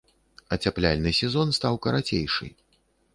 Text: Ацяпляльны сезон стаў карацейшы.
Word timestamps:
Ацяпляльны 0.55 1.11
сезон 1.19 1.53
стаў 1.57 1.77
карацейшы. 1.87 2.49